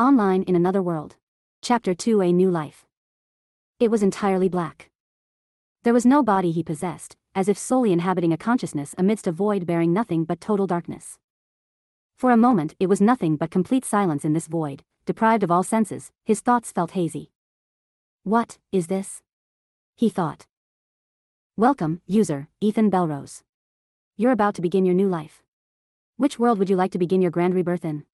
[0.00, 1.16] Online in Another World.
[1.60, 2.86] Chapter 2 A New Life.
[3.78, 4.88] It was entirely black.
[5.82, 9.66] There was no body he possessed, as if solely inhabiting a consciousness amidst a void
[9.66, 11.18] bearing nothing but total darkness.
[12.16, 15.62] For a moment it was nothing but complete silence in this void, deprived of all
[15.62, 17.30] senses, his thoughts felt hazy.
[18.24, 19.20] What is this?
[19.96, 20.46] He thought.
[21.58, 23.42] Welcome, user, Ethan Belrose.
[24.16, 25.42] You're about to begin your new life.
[26.16, 28.06] Which world would you like to begin your grand rebirth in?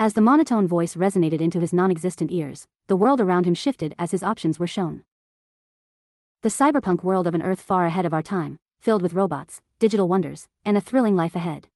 [0.00, 3.96] As the monotone voice resonated into his non existent ears, the world around him shifted
[3.98, 5.02] as his options were shown.
[6.42, 10.06] The cyberpunk world of an Earth far ahead of our time, filled with robots, digital
[10.06, 11.66] wonders, and a thrilling life ahead.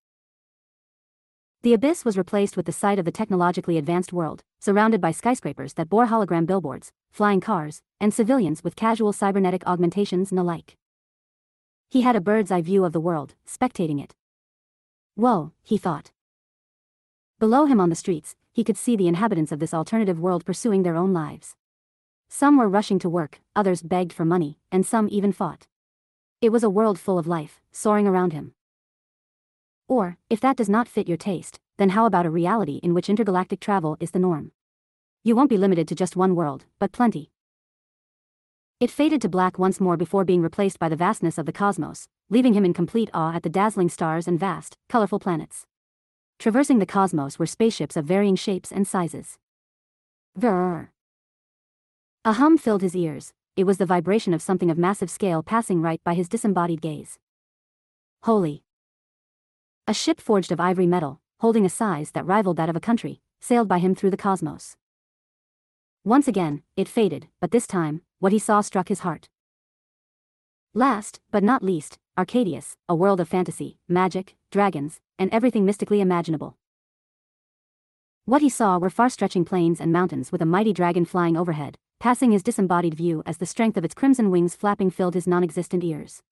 [1.63, 5.75] The abyss was replaced with the sight of the technologically advanced world, surrounded by skyscrapers
[5.75, 10.77] that bore hologram billboards, flying cars, and civilians with casual cybernetic augmentations and the like.
[11.91, 14.15] He had a bird's eye view of the world, spectating it.
[15.17, 16.13] Whoa, he thought.
[17.43, 20.85] Below him on the streets, he could see the inhabitants of this alternative world pursuing
[20.85, 21.57] their own lives.
[22.29, 25.67] Some were rushing to work, others begged for money, and some even fought.
[26.41, 28.55] It was a world full of life, soaring around him.
[29.89, 33.11] Or, if that does not fit your taste, then how about a reality in which
[33.11, 34.53] intergalactic travel is the norm?
[35.25, 37.33] You won't be limited to just one world, but plenty.
[38.79, 42.07] It faded to black once more before being replaced by the vastness of the cosmos,
[42.31, 45.67] leaving him in complete awe at the dazzling stars and vast, colorful planets.
[46.39, 49.39] Traversing the cosmos were spaceships of varying shapes and sizes.
[50.39, 50.89] Vrrr.
[52.25, 55.83] A hum filled his ears, it was the vibration of something of massive scale passing
[55.83, 57.19] right by his disembodied gaze.
[58.23, 58.65] Holy.
[59.87, 63.21] A ship forged of ivory metal, holding a size that rivaled that of a country,
[63.41, 64.77] sailed by him through the cosmos.
[66.05, 69.29] Once again, it faded, but this time, what he saw struck his heart.
[70.73, 76.59] Last, but not least, Arcadius, a world of fantasy, magic, dragons, and everything mystically imaginable.
[78.27, 82.31] What he saw were far-stretching plains and mountains with a mighty dragon flying overhead, passing
[82.31, 86.23] his disembodied view as the strength of its crimson wings flapping filled his non-existent ears.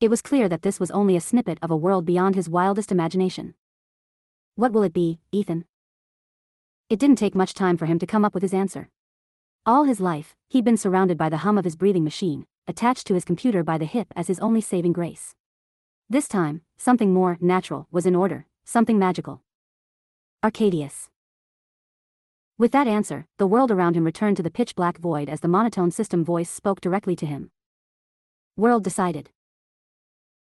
[0.00, 2.92] It was clear that this was only a snippet of a world beyond his wildest
[2.92, 3.54] imagination.
[4.54, 5.64] What will it be, Ethan?
[6.88, 8.90] It didn't take much time for him to come up with his answer.
[9.66, 13.14] All his life, he'd been surrounded by the hum of his breathing machine, attached to
[13.14, 15.34] his computer by the hip as his only saving grace.
[16.08, 19.42] This time, something more natural was in order, something magical.
[20.42, 21.08] Arcadius.
[22.58, 25.48] With that answer, the world around him returned to the pitch black void as the
[25.48, 27.50] monotone system voice spoke directly to him.
[28.56, 29.30] World decided.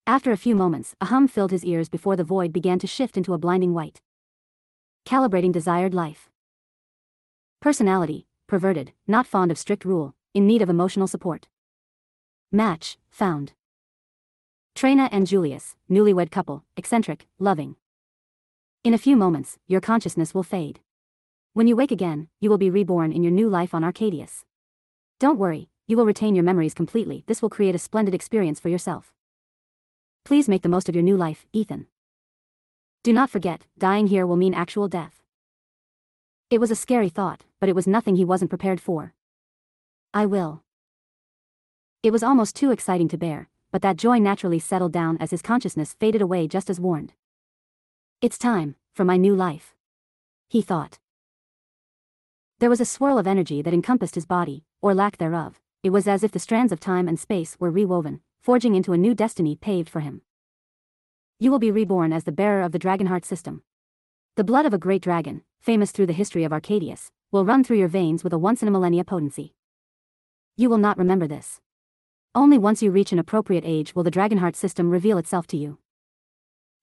[0.07, 3.15] After a few moments, a hum filled his ears before the void began to shift
[3.17, 4.01] into a blinding white.
[5.05, 6.29] Calibrating desired life.
[7.61, 11.47] Personality, perverted, not fond of strict rule, in need of emotional support.
[12.53, 13.53] Match, found.
[14.75, 17.77] Trina and Julius, newlywed couple, eccentric, loving.
[18.83, 20.81] In a few moments, your consciousness will fade.
[21.53, 24.43] When you wake again, you will be reborn in your new life on Arcadius.
[25.17, 28.67] Don't worry, you will retain your memories completely, this will create a splendid experience for
[28.67, 29.13] yourself.
[30.25, 31.87] Please make the most of your new life, Ethan.
[33.01, 35.23] Do not forget, dying here will mean actual death.
[36.49, 39.13] It was a scary thought, but it was nothing he wasn't prepared for.
[40.13, 40.63] I will.
[42.03, 45.43] It was almost too exciting to bear, but that joy naturally settled down as his
[45.43, 47.13] consciousness faded away just as warned.
[48.21, 49.75] It's time, for my new life.
[50.49, 50.97] He thought.
[52.57, 56.07] There was a swirl of energy that encompassed his body, or lack thereof, it was
[56.07, 59.55] as if the strands of time and space were rewoven, forging into a new destiny
[59.55, 60.23] paved for him.
[61.39, 63.61] You will be reborn as the bearer of the Dragonheart system.
[64.37, 67.77] The blood of a great dragon, famous through the history of Arcadius, will run through
[67.77, 69.53] your veins with a once-in-a-millennia potency.
[70.57, 71.61] You will not remember this.
[72.33, 75.79] Only once you reach an appropriate age will the Dragonheart system reveal itself to you.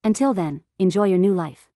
[0.05, 1.71] Until then, enjoy your new life.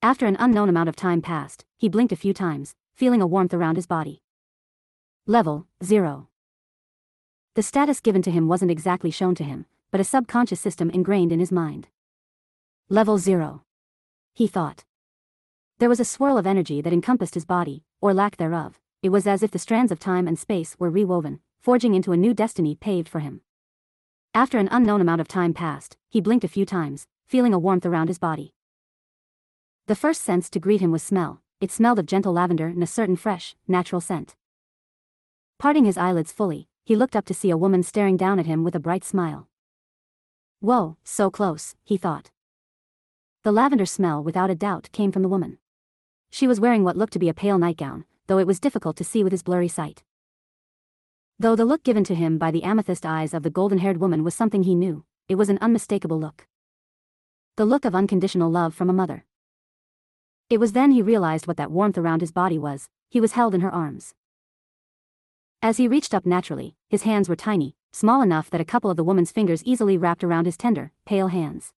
[0.00, 3.52] After an unknown amount of time passed, he blinked a few times, feeling a warmth
[3.52, 4.22] around his body.
[5.26, 6.28] Level 0.
[7.56, 11.32] The status given to him wasn't exactly shown to him, but a subconscious system ingrained
[11.32, 11.88] in his mind.
[12.88, 13.64] Level 0.
[14.32, 14.84] He thought.
[15.78, 18.80] There was a swirl of energy that encompassed his body, or lack thereof.
[19.02, 22.16] It was as if the strands of time and space were rewoven, forging into a
[22.16, 23.40] new destiny paved for him.
[24.32, 27.84] After an unknown amount of time passed, he blinked a few times, feeling a warmth
[27.84, 28.54] around his body.
[29.88, 32.86] The first sense to greet him was smell, it smelled of gentle lavender and a
[32.86, 34.36] certain fresh, natural scent.
[35.58, 38.62] Parting his eyelids fully, he looked up to see a woman staring down at him
[38.62, 39.48] with a bright smile.
[40.60, 42.30] Whoa, so close, he thought.
[43.42, 45.58] The lavender smell without a doubt came from the woman.
[46.30, 49.02] She was wearing what looked to be a pale nightgown, though it was difficult to
[49.02, 50.04] see with his blurry sight.
[51.38, 54.34] Though the look given to him by the amethyst eyes of the golden-haired woman was
[54.34, 56.46] something he knew, it was an unmistakable look.
[57.56, 59.26] The look of unconditional love from a mother.
[60.48, 63.54] It was then he realized what that warmth around his body was, he was held
[63.54, 64.14] in her arms.
[65.60, 68.96] As he reached up naturally, his hands were tiny, small enough that a couple of
[68.96, 71.74] the woman's fingers easily wrapped around his tender, pale hands.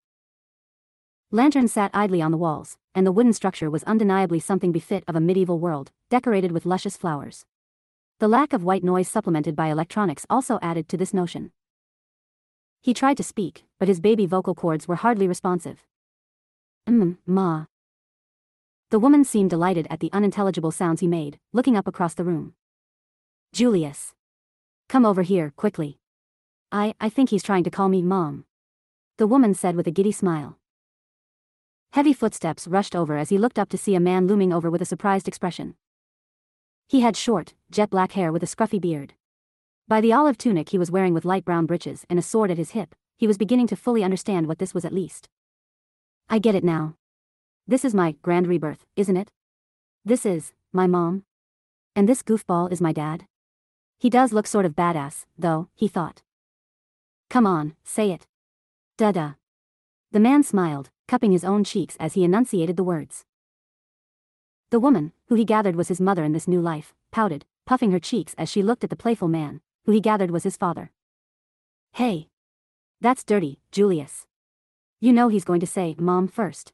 [1.33, 5.17] Lanterns sat idly on the walls, and the wooden structure was undeniably something befit of
[5.17, 7.45] a medieval world, decorated with luscious flowers.
[8.21, 11.53] The lack of white noise supplemented by electronics also added to this notion.
[12.81, 15.87] He tried to speak, but his baby vocal cords were hardly responsive.
[16.89, 17.67] Mmm, ma.
[18.91, 22.55] The woman seemed delighted at the unintelligible sounds he made, looking up across the room.
[23.53, 24.15] Julius.
[24.89, 26.01] Come over here, quickly.
[26.73, 28.47] I, I think he's trying to call me mom.
[29.19, 30.59] The woman said with a giddy smile.
[31.93, 34.83] Heavy footsteps rushed over as he looked up to see a man looming over with
[34.83, 35.77] a surprised expression.
[36.89, 39.13] He had short, jet black hair with a scruffy beard.
[39.87, 42.57] By the olive tunic he was wearing with light brown breeches and a sword at
[42.57, 45.29] his hip, he was beginning to fully understand what this was at least.
[46.31, 46.97] I get it now.
[47.67, 49.31] This is my grand rebirth, isn't it?
[50.03, 51.25] This is my mom.
[51.95, 53.27] And this goofball is my dad.
[53.99, 56.23] He does look sort of badass, though, he thought.
[57.29, 58.27] Come on, say it.
[58.97, 59.35] Da-da.
[60.13, 63.27] The man smiled, cupping his own cheeks as he enunciated the words.
[64.71, 67.99] The woman, who he gathered was his mother in this new life, pouted, puffing her
[67.99, 70.91] cheeks as she looked at the playful man, who he gathered was his father.
[71.93, 72.29] Hey.
[73.01, 74.27] That's dirty, Julius.
[75.01, 76.73] You know he's going to say, Mom first.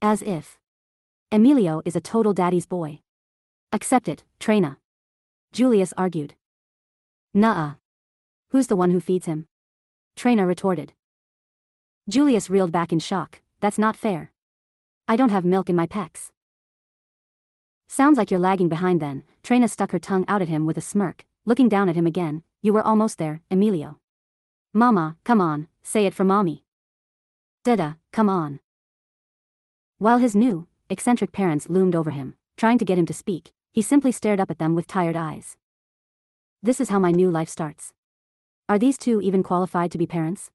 [0.00, 0.58] As if.
[1.30, 3.00] Emilio is a total daddy's boy.
[3.72, 4.78] Accept it, Trina.
[5.52, 6.34] Julius argued.
[7.34, 7.74] Nuh-uh.
[8.50, 9.48] Who's the one who feeds him?
[10.14, 10.94] Trina retorted.
[12.08, 14.30] Julius reeled back in shock, that's not fair.
[15.08, 16.30] I don't have milk in my pecs.
[17.88, 20.80] Sounds like you're lagging behind then, Trina stuck her tongue out at him with a
[20.80, 23.98] smirk, looking down at him again, you were almost there, Emilio.
[24.74, 26.64] Mama, come on, say it for mommy.
[27.64, 28.60] Dada, come on.
[29.98, 33.82] While his new, eccentric parents loomed over him, trying to get him to speak, he
[33.82, 35.56] simply stared up at them with tired eyes.
[36.62, 37.92] This is how my new life starts.
[38.68, 40.50] Are these two even qualified to be parents?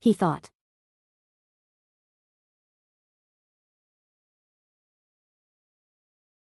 [0.00, 0.50] He thought.